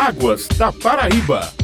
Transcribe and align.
Águas 0.00 0.48
da 0.56 0.72
Paraíba. 0.72 1.59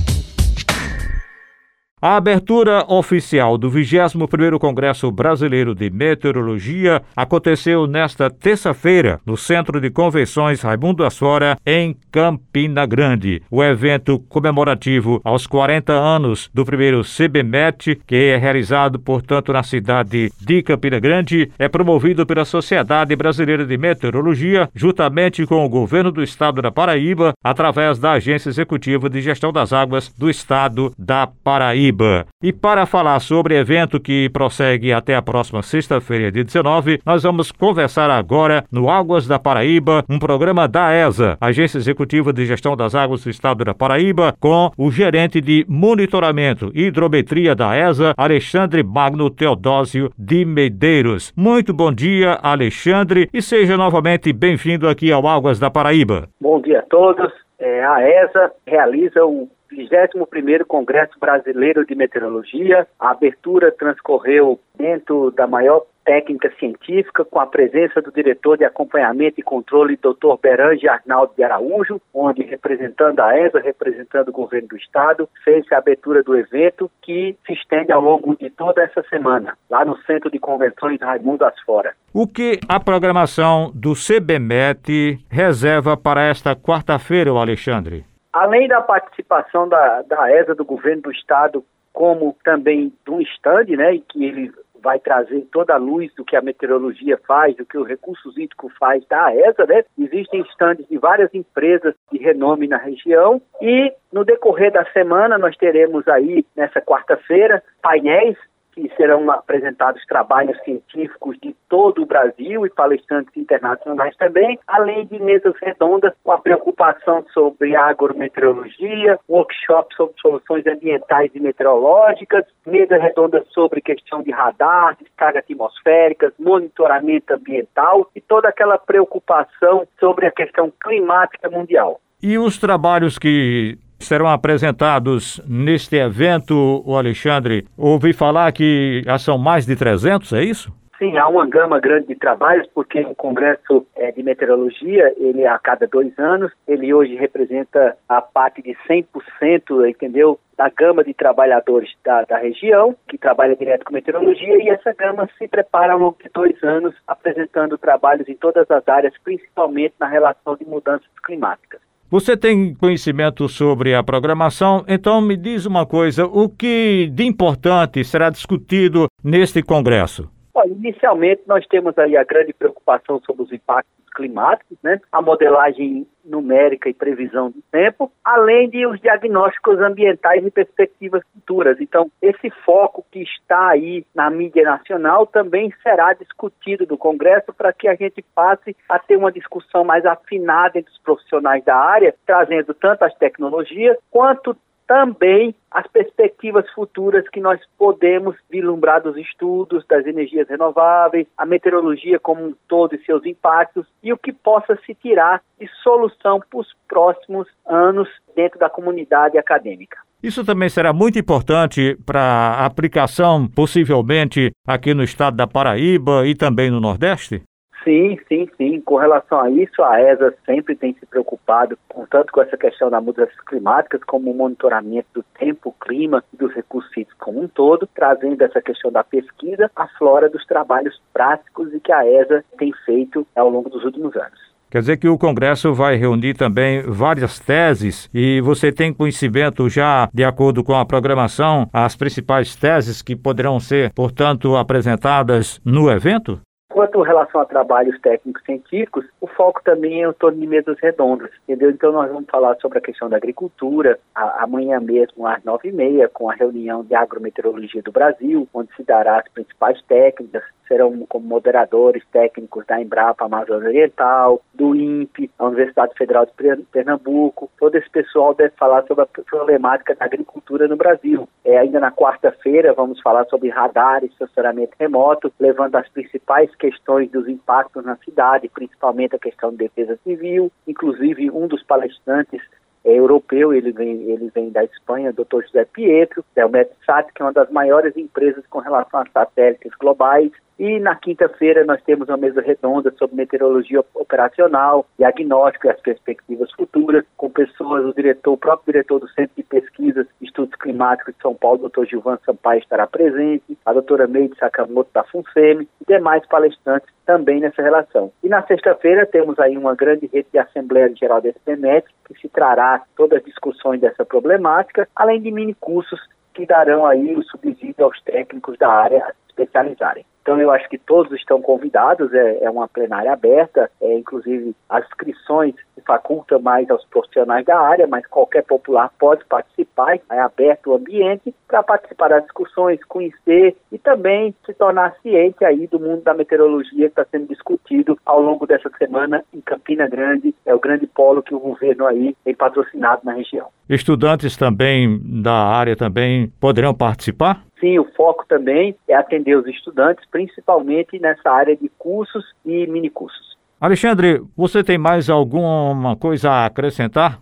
A 2.03 2.17
abertura 2.17 2.85
oficial 2.89 3.57
do 3.57 3.71
21º 3.71 4.59
Congresso 4.59 5.11
Brasileiro 5.11 5.75
de 5.75 5.89
Meteorologia 5.89 7.01
aconteceu 7.17 7.87
nesta 7.87 8.29
terça-feira 8.29 9.19
no 9.25 9.35
Centro 9.35 9.81
de 9.81 9.89
Convenções 9.89 10.61
Raimundo 10.61 11.07
Asfora, 11.07 11.57
em 11.65 11.97
Campina 12.13 12.85
Grande. 12.85 13.41
O 13.51 13.65
evento 13.65 14.19
comemorativo 14.29 15.23
aos 15.25 15.47
40 15.47 15.95
anos 15.95 16.51
do 16.53 16.67
primeiro 16.67 17.01
CBMET, 17.01 17.99
que 18.07 18.15
é 18.15 18.37
realizado, 18.37 18.99
portanto, 18.99 19.51
na 19.51 19.63
cidade 19.63 20.31
de 20.39 20.63
Campina 20.63 21.01
Grande, 21.01 21.51
é 21.59 21.67
promovido 21.67 22.27
pela 22.27 22.45
Sociedade 22.45 23.17
Brasileira 23.17 23.65
de 23.65 23.79
Meteorologia, 23.79 24.69
juntamente 24.75 25.47
com 25.47 25.65
o 25.65 25.69
governo 25.71 26.13
do 26.13 26.23
estado 26.23 26.61
da 26.61 26.71
Paraíba, 26.71 27.33
através 27.43 27.99
da 27.99 28.13
Agência 28.13 28.51
Executiva 28.51 29.09
de 29.09 29.23
Gestão 29.23 29.51
das 29.51 29.73
Águas 29.73 30.11
do 30.11 30.29
estado 30.29 30.93
da 30.99 31.27
Paraíba. 31.27 31.86
Paraíba. 31.87 32.27
E 32.43 32.53
para 32.53 32.87
falar 32.87 33.19
sobre 33.21 33.57
evento 33.57 34.01
que 34.01 34.29
prossegue 34.31 34.93
até 34.93 35.15
a 35.15 35.23
próxima 35.23 35.63
sexta-feira, 35.63 36.31
dia 36.31 36.45
19, 36.45 37.01
nós 37.05 37.23
vamos 37.23 37.51
conversar 37.53 38.11
agora 38.11 38.65
no 38.71 38.89
Águas 38.89 39.27
da 39.27 39.39
Paraíba, 39.39 40.05
um 40.09 40.19
programa 40.19 40.69
da 40.69 40.93
ESA, 40.93 41.37
Agência 41.41 41.79
Executiva 41.79 42.33
de 42.33 42.47
Gestão 42.47 42.77
das 42.77 42.95
Águas 42.95 43.25
do 43.25 43.31
Estado 43.31 43.65
da 43.65 43.75
Paraíba, 43.75 44.35
com 44.41 44.71
o 44.77 44.91
gerente 44.91 45.41
de 45.41 45.65
monitoramento 45.69 46.71
e 46.75 46.87
hidrometria 46.87 47.55
da 47.55 47.77
ESA, 47.77 48.15
Alexandre 48.17 48.83
Magno 48.83 49.31
Teodósio 49.31 50.11
de 50.19 50.45
Medeiros. 50.45 51.33
Muito 51.37 51.73
bom 51.73 51.93
dia, 51.93 52.39
Alexandre, 52.43 53.29
e 53.33 53.43
seja 53.43 53.77
novamente 53.77 54.33
bem-vindo 54.33 54.89
aqui 54.89 55.11
ao 55.13 55.27
Águas 55.27 55.59
da 55.59 55.71
Paraíba. 55.71 56.29
Bom 56.41 56.61
dia 56.61 56.81
a 56.81 56.83
todos. 56.83 57.33
É, 57.59 57.85
a 57.85 58.03
ESA 58.03 58.53
realiza 58.67 59.25
o 59.25 59.49
21º 59.77 60.65
Congresso 60.65 61.19
Brasileiro 61.19 61.85
de 61.85 61.95
Meteorologia. 61.95 62.87
A 62.99 63.11
abertura 63.11 63.71
transcorreu 63.71 64.59
dentro 64.77 65.31
da 65.31 65.47
maior 65.47 65.85
técnica 66.07 66.53
científica, 66.57 67.25
com 67.25 67.41
a 67.41 67.47
presença 67.47 68.01
do 68.01 68.13
diretor 68.13 68.57
de 68.57 68.65
acompanhamento 68.65 69.41
e 69.41 69.43
controle, 69.43 69.97
Dr. 69.97 70.39
Berange 70.41 70.89
Arnaldo 70.89 71.33
de 71.37 71.43
Araújo, 71.43 72.01
onde, 72.15 72.43
representando 72.43 73.19
a 73.19 73.37
ESA, 73.37 73.59
representando 73.59 74.29
o 74.29 74.33
governo 74.33 74.69
do 74.69 74.77
estado, 74.77 75.29
fez 75.45 75.67
a 75.73 75.79
abertura 75.79 76.23
do 76.23 76.37
evento, 76.37 76.89
que 77.03 77.37
se 77.45 77.53
estende 77.53 77.91
ao 77.91 78.01
longo 78.01 78.37
de 78.37 78.49
toda 78.51 78.83
essa 78.83 79.03
semana, 79.11 79.59
lá 79.69 79.85
no 79.85 79.97
Centro 80.03 80.31
de 80.31 80.39
Convenções 80.39 81.01
Raimundo 81.01 81.45
Asfora. 81.45 81.93
O 82.15 82.27
que 82.29 82.61
a 82.69 82.79
programação 82.79 83.73
do 83.75 83.95
CBMET 83.95 85.19
reserva 85.29 85.97
para 85.97 86.23
esta 86.23 86.55
quarta-feira, 86.55 87.31
Alexandre? 87.33 88.05
Além 88.37 88.69
da 88.69 88.83
participação 88.83 89.67
da, 89.67 90.03
da 90.03 90.31
ESA, 90.31 90.55
do 90.55 90.63
governo 90.63 91.01
do 91.01 91.11
estado, 91.11 91.65
como 91.91 92.37
também 92.45 92.93
do 93.03 93.19
estande, 93.19 93.75
né, 93.75 93.95
em 93.95 94.05
que 94.07 94.23
ele 94.23 94.53
vai 94.83 94.99
trazer 94.99 95.49
toda 95.51 95.73
a 95.73 95.79
luz 95.79 96.13
do 96.15 96.23
que 96.23 96.37
a 96.37 96.43
meteorologia 96.43 97.19
faz, 97.27 97.57
do 97.57 97.65
que 97.65 97.79
o 97.79 97.83
recurso 97.83 98.29
hídrico 98.33 98.71
faz 98.79 99.03
da 99.07 99.35
ESA, 99.35 99.65
né? 99.65 99.85
Existem 99.99 100.43
estandes 100.43 100.87
de 100.87 100.99
várias 100.99 101.33
empresas 101.33 101.95
de 102.13 102.19
renome 102.19 102.69
na 102.69 102.77
região 102.77 103.41
e 103.63 103.91
no 104.13 104.23
decorrer 104.23 104.71
da 104.71 104.85
semana 104.93 105.39
nós 105.39 105.57
teremos 105.57 106.07
aí, 106.07 106.45
nessa 106.55 106.83
quarta-feira, 106.83 107.63
painéis 107.81 108.37
que 108.77 108.93
serão 108.95 109.29
apresentados 109.31 110.05
trabalhos 110.05 110.57
científicos 110.63 111.39
de 111.43 111.57
todo 111.67 112.03
o 112.03 112.07
Brasil 112.07 112.67
e 112.67 112.71
palestrantes 112.71 113.35
internacionais 113.35 114.15
também, 114.17 114.59
além 114.67 115.07
de 115.07 115.19
mesas 115.19 115.55
redondas 115.63 116.13
com 116.23 116.31
a 116.31 116.39
preocupação 116.39 117.25
sobre 117.33 117.75
agrometeorologia, 117.75 119.19
workshops 119.27 119.97
sobre 119.97 120.15
soluções 120.21 120.67
ambientais 120.67 121.31
e 121.35 121.41
meteorológicas, 121.41 122.45
mesas 122.67 123.01
redondas 123.01 123.45
sobre 123.49 123.81
questão 123.81 124.23
de 124.23 124.31
radar, 124.31 124.95
descargas 125.01 125.43
atmosféricas, 125.43 126.35
monitoramento 126.39 127.33
ambiental 127.33 128.11
e 128.15 128.21
toda 128.21 128.51
aquela 128.51 128.77
preocupação 128.77 129.89
sobre 129.99 130.27
a 130.27 130.31
questão 130.31 130.71
climática 130.83 131.49
mundial. 131.49 131.99
E 132.23 132.37
os 132.37 132.59
trabalhos 132.59 133.19
que 133.19 133.79
serão 133.99 134.29
apresentados 134.29 135.41
neste 135.47 135.97
evento, 135.97 136.83
o 136.85 136.97
Alexandre? 136.97 137.67
Ouvi 137.77 138.13
falar 138.13 138.53
que 138.53 139.03
já 139.05 139.19
são 139.19 139.39
mais 139.39 139.67
de 139.67 139.77
300, 139.77 140.33
é 140.33 140.45
isso? 140.45 140.73
Sim, 140.99 141.19
há 141.19 141.29
uma 141.29 141.47
gama 141.47 141.79
grande 141.79 142.07
de 142.07 142.15
trabalhos, 142.15 142.67
porque 142.75 143.01
o 143.01 143.15
Congresso 143.15 143.87
é, 143.95 144.11
de 144.13 144.23
Meteorologia, 144.23 145.13
ele 145.19 145.43
é 145.43 145.49
a 145.49 145.59
cada 145.59 145.87
dois 145.87 146.19
anos, 146.19 146.51
ele 146.67 146.93
hoje 146.95 147.15
representa 147.17 147.99
a 148.09 148.23
parte 148.23 148.63
de 148.63 148.75
100%, 148.89 149.87
entendeu, 149.87 150.41
da 150.57 150.71
gama 150.71 151.05
de 151.05 151.13
trabalhadores 151.13 151.91
da, 152.03 152.23
da 152.23 152.39
região, 152.39 152.97
que 153.07 153.19
trabalha 153.19 153.55
direto 153.55 153.85
com 153.85 153.93
meteorologia, 153.93 154.57
e 154.57 154.71
essa 154.71 154.95
gama 154.95 155.29
se 155.37 155.47
prepara 155.47 155.93
ao 155.93 155.99
longo 155.99 156.17
de 156.23 156.31
dois 156.31 156.63
anos, 156.65 156.95
apresentando 157.07 157.77
trabalhos 157.77 158.27
em 158.27 158.35
todas 158.35 158.71
as 158.71 158.89
áreas, 158.89 159.13
principalmente 159.23 159.95
na 160.01 160.09
relação 160.09 160.57
de 160.57 160.65
mudanças 160.65 161.11
climáticas. 161.23 161.86
Você 162.09 162.37
tem 162.37 162.73
conhecimento 162.75 163.49
sobre 163.49 163.93
a 163.95 164.03
programação, 164.03 164.85
então 164.87 165.21
me 165.21 165.37
diz 165.37 165.67
uma 165.67 165.85
coisa: 165.85 166.25
o 166.25 166.49
que 166.49 167.11
de 167.13 167.25
importante 167.25 168.05
será 168.05 168.31
discutido 168.31 169.09
neste 169.25 169.61
congresso? 169.63 170.29
Bom, 170.57 170.65
inicialmente, 170.65 171.43
nós 171.47 171.67
temos 171.67 171.99
aí 171.99 172.17
a 172.17 172.25
grande 172.25 172.55
preocupação 172.55 173.21
sobre 173.27 173.43
os 173.43 173.53
impactos 173.53 173.93
climáticos, 174.15 174.79
né? 174.83 174.99
a 175.13 175.21
modelagem 175.21 176.07
numérica 176.25 176.89
e 176.89 176.95
previsão 176.95 177.51
do 177.51 177.61
tempo, 177.71 178.11
além 178.25 178.71
de 178.71 178.87
os 178.87 178.99
diagnósticos 179.03 179.79
ambientais 179.81 180.43
e 180.47 180.51
perspectivas 180.51 181.23
futuras. 181.35 181.79
Então, 181.79 182.11
esse 182.23 182.49
foco 182.65 183.05
que 183.13 183.21
está 183.21 183.69
aí 183.69 184.07
na 184.15 184.31
mídia 184.31 184.65
nacional 184.65 185.27
também 185.27 185.71
será 185.83 186.15
discutido 186.15 186.87
no 186.89 186.97
Congresso 186.97 187.53
para 187.53 187.71
que 187.75 187.87
a 187.87 187.95
gente 187.95 188.25
passe 188.35 188.75
a 188.89 188.99
ter 188.99 189.17
uma 189.19 189.31
discussão 189.31 189.85
mais 189.85 190.07
afinada 190.07 190.79
entre 190.79 190.91
os 190.91 190.99
profissionais 191.03 191.63
da 191.67 191.77
área, 191.77 192.15
trazendo 192.25 192.73
tanto 192.73 193.03
as 193.03 193.15
tecnologias 193.17 193.99
quanto 194.11 194.57
também 194.87 195.55
as 195.71 195.87
perspectivas 195.89 196.69
futuras 196.71 197.29
que 197.29 197.41
nós 197.41 197.61
podemos 197.77 198.37
vislumbrar 198.49 199.03
dos 199.03 199.17
estudos 199.17 199.85
das 199.87 200.07
energias 200.07 200.49
renováveis, 200.49 201.27
a 201.37 201.45
meteorologia 201.45 202.19
como 202.19 202.47
um 202.47 202.55
todo 202.69 202.95
e 202.95 203.05
seus 203.05 203.27
impactos 203.27 203.87
e 204.03 204.13
o 204.13 204.19
que 204.19 204.33
possa 204.33 204.79
se 204.87 204.95
tirar 204.95 205.43
de 205.59 205.69
solução 205.83 206.41
para 206.41 206.61
os 206.61 206.69
próximos 206.89 207.49
anos 207.67 208.09
dentro 208.35 208.59
da 208.59 208.71
comunidade 208.71 209.37
acadêmica. 209.37 209.99
Isso 210.23 210.45
também 210.45 210.69
será 210.69 210.93
muito 210.93 211.19
importante 211.19 211.97
para 212.07 212.21
a 212.21 212.67
aplicação, 212.67 213.47
possivelmente, 213.47 214.51
aqui 214.67 214.95
no 214.95 215.03
estado 215.03 215.37
da 215.37 215.47
Paraíba 215.47 216.27
e 216.27 216.35
também 216.35 216.71
no 216.71 216.81
Nordeste? 216.81 217.43
Sim, 217.87 218.19
sim, 218.27 218.49
sim. 218.57 218.81
Com 218.81 218.97
relação 218.97 219.41
a 219.41 219.49
isso, 219.49 219.81
a 219.81 220.01
ESA 220.01 220.35
sempre 220.45 220.75
tem 220.75 220.93
se 220.95 221.07
preocupado 221.07 221.79
tanto 222.11 222.33
com 222.33 222.43
essa 222.43 222.57
questão 222.57 222.91
das 222.91 223.03
mudanças 223.03 223.39
climáticas, 223.47 224.03
como 224.05 224.33
o 224.33 224.35
monitoramento 224.35 225.07
do 225.15 225.25
tempo, 225.39 225.73
clima 225.81 226.23
e 226.35 226.37
dos 226.37 226.53
recursos 226.53 226.91
hídricos 226.91 227.17
como 227.21 227.43
um 227.43 227.47
todo, 227.47 227.89
trazendo 227.95 228.43
essa 228.43 228.61
questão 228.61 228.91
da 228.91 229.05
pesquisa 229.05 229.71
à 229.77 229.87
flora 229.87 230.29
dos 230.29 230.45
trabalhos 230.47 231.01
práticos 231.13 231.73
e 231.73 231.79
que 231.79 231.93
a 231.93 232.05
ESA 232.05 232.45
tem 232.59 232.73
feito 232.85 233.25
ao 233.37 233.49
longo 233.49 233.71
dos 233.71 233.85
últimos 233.85 234.17
anos. 234.17 234.57
Quer 234.69 234.81
dizer 234.81 234.97
que 234.97 235.09
o 235.09 235.17
Congresso 235.17 235.73
vai 235.73 235.95
reunir 235.95 236.35
também 236.35 236.83
várias 236.83 237.39
teses 237.39 238.11
e 238.13 238.41
você 238.41 238.73
tem 238.73 238.93
conhecimento 238.93 239.69
já, 239.69 240.09
de 240.13 240.25
acordo 240.25 240.65
com 240.65 240.75
a 240.75 240.85
programação, 240.85 241.69
as 241.73 241.95
principais 241.95 242.57
teses 242.57 243.01
que 243.01 243.15
poderão 243.15 243.61
ser, 243.61 243.93
portanto, 243.93 244.57
apresentadas 244.57 245.61
no 245.65 245.89
evento? 245.89 246.41
Quanto 246.77 247.01
relação 247.01 247.41
a 247.41 247.47
trabalhos 247.47 247.99
técnicos 248.03 248.45
científicos, 248.45 249.07
o 249.19 249.27
foco 249.27 249.63
também 249.65 250.05
é 250.05 250.07
em 250.07 250.13
torno 250.13 250.39
de 250.39 250.47
mesas 250.47 250.77
redondas, 250.79 251.31
entendeu? 251.49 251.71
Então 251.71 251.91
nós 251.91 252.13
vamos 252.13 252.29
falar 252.31 252.55
sobre 252.57 252.77
a 252.77 252.83
questão 252.83 253.09
da 253.09 253.17
agricultura, 253.17 253.99
a, 254.15 254.43
amanhã 254.45 254.79
mesmo 254.79 255.27
às 255.27 255.43
nove 255.43 255.71
e 255.71 255.73
meia, 255.73 256.07
com 256.07 256.29
a 256.29 256.35
reunião 256.35 256.85
de 256.85 256.95
agrometeorologia 256.95 257.81
do 257.81 257.91
Brasil, 257.91 258.47
onde 258.53 258.69
se 258.77 258.83
dará 258.83 259.21
as 259.21 259.29
principais 259.31 259.81
técnicas, 259.89 260.43
serão 260.67 261.07
como 261.09 261.27
moderadores 261.27 262.05
técnicos 262.13 262.65
da 262.67 262.81
Embrapa 262.81 263.25
Amazônia 263.25 263.69
Oriental, 263.69 264.41
do 264.55 264.75
INPE, 264.75 265.31
a 265.39 265.47
Universidade 265.47 265.95
Federal 265.97 266.27
de 266.27 266.33
Pernambuco. 266.73 267.51
Todo 267.59 267.77
esse 267.77 267.89
pessoal 267.91 268.35
deve 268.35 268.55
falar 268.57 268.85
sobre 268.87 269.05
a 269.05 269.23
problemática 269.25 269.95
da 269.95 270.05
agricultura 270.05 270.69
no 270.69 270.77
Brasil. 270.77 271.29
É, 271.45 271.59
ainda 271.59 271.81
na 271.81 271.93
quarta-feira 271.93 272.73
vamos 272.73 273.01
falar 273.01 273.25
sobre 273.27 273.49
radar 273.49 274.03
e 274.05 274.07
estacionamento 274.07 274.77
remoto, 274.79 275.33
levando 275.39 275.77
as 275.77 275.89
principais 275.89 276.55
questões 276.57 277.11
dos 277.11 277.29
impactos 277.29 277.85
na 277.85 277.97
cidade, 277.97 278.49
principalmente 278.49 279.17
a 279.17 279.19
questão 279.19 279.51
de 279.51 279.59
defesa 279.59 279.99
civil. 280.05 280.51
Inclusive, 280.67 281.31
um 281.31 281.47
dos 281.47 281.63
palestrantes 281.63 282.43
é 282.87 282.93
europeu, 282.93 283.53
ele 283.53 283.73
vem, 283.73 284.03
ele 284.09 284.31
vem 284.33 284.49
da 284.51 284.63
Espanha, 284.63 285.13
Dr. 285.13 285.43
José 285.45 285.65
Pietro, 285.65 286.25
é 286.37 286.47
o 286.47 286.49
Metsat, 286.49 287.13
que 287.13 287.21
é 287.21 287.25
uma 287.25 287.33
das 287.33 287.51
maiores 287.51 287.97
empresas 287.97 288.47
com 288.49 288.61
relação 288.61 289.01
a 289.01 289.07
satélites 289.13 289.73
globais, 289.75 290.31
E 290.59 290.81
na 290.81 290.97
quinta-feira 290.97 291.65
nós 291.67 291.83
temos 291.83 292.09
uma 292.09 292.17
mesa 292.17 292.41
redonda 292.41 292.91
sobre 292.99 293.15
meteorologia 293.15 293.85
operacional, 293.95 294.87
diagnóstico 294.99 295.67
e 295.67 295.71
as 295.71 295.81
perspectivas 295.81 296.51
futuras, 296.53 297.05
com 297.17 297.29
pessoas, 297.29 297.85
o 297.85 297.93
diretor, 297.93 298.33
o 298.33 298.39
próprio 298.39 298.73
diretor 298.73 298.99
do 298.99 299.09
Centro 299.09 299.33
de 299.37 299.43
Pesquisas 299.43 300.07
e 300.21 300.25
Estudos 300.25 300.55
Climáticos 300.59 301.15
de 301.15 301.21
São 301.21 301.35
Paulo, 301.35 301.59
doutor 301.59 301.87
Gilvan 301.87 302.19
Sampaio, 302.25 302.61
estará 302.61 302.87
presente, 302.87 303.59
a 303.67 303.73
doutora 303.75 304.07
Meide 304.07 304.35
Sakamoto 304.39 304.89
da 304.95 305.05
FUNSEMI 305.05 305.69
e 305.83 305.85
demais 305.87 306.27
palestrantes 306.27 306.89
também 307.05 307.41
nessa 307.41 307.61
relação. 307.61 308.11
E 308.25 308.29
na 308.29 308.43
sexta-feira 308.43 309.05
temos 309.05 309.39
aí 309.39 309.59
uma 309.59 309.75
grande 309.75 310.07
rede 310.07 310.29
de 310.33 310.39
Assembleia 310.39 310.91
Geral 310.97 311.21
da 311.21 311.29
SPMET, 311.29 311.87
que 312.07 312.19
se 312.19 312.29
trará 312.31 312.83
todas 312.97 313.19
as 313.19 313.25
discussões 313.27 313.81
dessa 313.81 314.07
problemática, 314.07 314.89
além 314.97 315.21
de 315.21 315.31
mini 315.31 315.55
cursos 315.55 316.01
que 316.33 316.47
darão 316.47 316.87
aí 316.87 317.15
o 317.15 317.23
subsídio 317.25 317.85
aos 317.85 318.01
técnicos 318.03 318.59
da 318.59 318.69
área 318.69 319.15
especializarem. 319.37 320.05
Então 320.27 320.41
eu 320.41 320.51
acho 320.51 320.69
que 320.69 320.77
todos 320.77 321.13
estão 321.13 321.41
convidados, 321.41 322.13
é, 322.13 322.43
é 322.43 322.51
uma 322.51 322.67
plenária 322.67 323.13
aberta, 323.13 323.71
é, 323.81 323.97
inclusive 323.97 324.57
as 324.69 324.85
inscrições 324.87 325.55
se 325.73 325.81
facultam 325.83 326.41
mais 326.41 326.69
aos 326.69 326.85
profissionais 326.87 327.47
da 327.47 327.57
área, 327.57 327.87
mas 327.87 328.05
qualquer 328.09 328.43
popular 328.43 328.91
pode 328.99 329.25
participar, 329.27 330.01
é 330.11 330.19
aberto 330.19 330.71
o 330.71 330.75
ambiente 330.75 331.33
para 331.47 331.63
participar 331.63 332.09
das 332.09 332.25
discussões, 332.25 332.83
conhecer 332.89 333.57
e 333.71 333.79
também 333.79 334.35
se 334.45 334.53
tornar 334.53 334.97
ciente 335.01 335.45
aí 335.45 335.69
do 335.69 335.79
mundo 335.79 336.03
da 336.03 336.13
meteorologia 336.13 336.87
que 336.91 337.01
está 337.01 337.05
sendo 337.05 337.29
discutido 337.29 337.97
ao 338.05 338.21
longo 338.21 338.49
dessa 338.49 338.69
semana 338.79 339.23
em 339.33 339.41
Campina 339.41 339.87
Grande, 339.87 340.35
é 340.45 340.53
o 340.53 340.59
grande 340.59 340.89
polo 340.89 341.23
que 341.23 341.37
o 341.37 341.39
governo 341.39 341.87
aí 341.87 342.17
tem 342.25 342.35
patrocinado 342.35 343.03
na 343.05 343.13
região. 343.13 343.47
Estudantes 343.69 344.37
também 344.37 345.01
da 345.23 345.35
área 345.35 345.77
também 345.77 346.33
poderão 346.41 346.75
participar? 346.75 347.45
Sim, 347.61 347.79
o 347.79 347.85
foco 347.97 348.16
também 348.27 348.77
é 348.89 348.95
atender 348.95 349.37
os 349.37 349.47
estudantes, 349.47 350.05
principalmente 350.11 350.99
nessa 350.99 351.31
área 351.31 351.57
de 351.57 351.71
cursos 351.79 352.25
e 352.45 352.67
minicursos. 352.67 353.37
Alexandre, 353.61 354.23
você 354.37 354.63
tem 354.63 354.77
mais 354.77 355.09
alguma 355.09 355.97
coisa 355.97 356.31
a 356.31 356.47
acrescentar? 356.47 357.21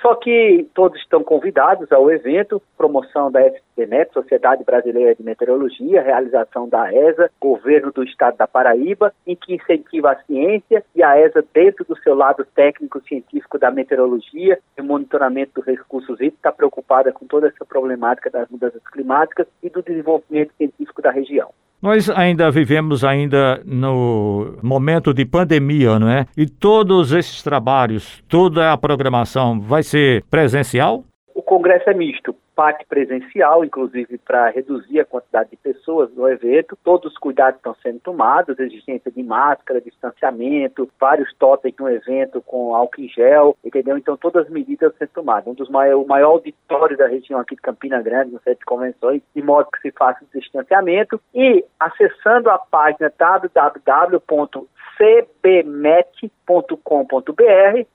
Só 0.00 0.14
que 0.14 0.66
todos 0.74 0.98
estão 1.00 1.22
convidados 1.22 1.90
ao 1.92 2.10
evento, 2.10 2.62
promoção 2.76 3.30
da 3.30 3.46
SPMET, 3.46 4.12
Sociedade 4.12 4.64
Brasileira 4.64 5.14
de 5.14 5.22
Meteorologia, 5.22 6.02
realização 6.02 6.68
da 6.68 6.92
ESA, 6.92 7.30
governo 7.40 7.92
do 7.92 8.02
estado 8.02 8.36
da 8.36 8.46
Paraíba, 8.46 9.12
em 9.26 9.36
que 9.36 9.54
incentiva 9.54 10.12
a 10.12 10.22
ciência 10.24 10.84
e 10.94 11.02
a 11.02 11.18
ESA, 11.18 11.44
dentro 11.52 11.84
do 11.84 11.96
seu 11.98 12.14
lado 12.14 12.44
técnico-científico 12.54 13.58
da 13.58 13.70
meteorologia 13.70 14.58
e 14.76 14.82
monitoramento 14.82 15.52
dos 15.56 15.66
recursos 15.66 16.14
hídricos, 16.16 16.38
está 16.38 16.52
preocupada 16.52 17.12
com 17.12 17.26
toda 17.26 17.48
essa 17.48 17.64
problemática 17.64 18.30
das 18.30 18.48
mudanças 18.48 18.82
climáticas 18.92 19.46
e 19.62 19.68
do 19.68 19.82
desenvolvimento 19.82 20.52
científico 20.56 21.02
da 21.02 21.10
região. 21.10 21.50
Nós 21.86 22.10
ainda 22.10 22.50
vivemos 22.50 23.04
ainda 23.04 23.62
no 23.64 24.58
momento 24.60 25.14
de 25.14 25.24
pandemia, 25.24 26.00
não 26.00 26.08
é? 26.08 26.26
E 26.36 26.44
todos 26.44 27.12
esses 27.12 27.44
trabalhos, 27.44 28.24
toda 28.28 28.72
a 28.72 28.76
programação 28.76 29.60
vai 29.60 29.84
ser 29.84 30.24
presencial? 30.28 31.04
O 31.32 31.40
congresso 31.40 31.88
é 31.88 31.94
misto 31.94 32.34
parte 32.56 32.86
presencial, 32.86 33.62
inclusive 33.62 34.16
para 34.18 34.48
reduzir 34.48 34.98
a 34.98 35.04
quantidade 35.04 35.50
de 35.50 35.56
pessoas 35.56 36.10
no 36.14 36.26
evento. 36.26 36.76
Todos 36.82 37.12
os 37.12 37.18
cuidados 37.18 37.58
estão 37.58 37.76
sendo 37.82 38.00
tomados, 38.00 38.58
exigência 38.58 39.10
de 39.10 39.22
máscara, 39.22 39.80
distanciamento, 39.80 40.90
vários 40.98 41.32
totens 41.34 41.74
no 41.78 41.90
evento 41.90 42.40
com 42.40 42.74
álcool 42.74 43.02
em 43.02 43.08
gel, 43.08 43.56
entendeu? 43.62 43.98
Então 43.98 44.16
todas 44.16 44.46
as 44.46 44.50
medidas 44.50 44.94
sendo 44.98 45.10
tomadas. 45.10 45.46
Um 45.46 45.54
dos 45.54 45.68
maiores, 45.68 46.04
o 46.04 46.08
maior 46.08 46.30
auditório 46.30 46.96
da 46.96 47.06
região 47.06 47.38
aqui 47.38 47.54
de 47.54 47.60
Campina 47.60 48.00
Grande, 48.00 48.32
no 48.32 48.40
centro 48.40 48.60
de 48.60 48.64
convenções, 48.64 49.20
de 49.34 49.42
modo 49.42 49.68
que 49.70 49.80
se 49.80 49.90
faça 49.92 50.24
o 50.24 50.38
distanciamento 50.40 51.20
e 51.34 51.62
acessando 51.78 52.48
a 52.48 52.58
página 52.58 53.12
www 53.18 54.66
cbmet.com.br. 54.96 56.26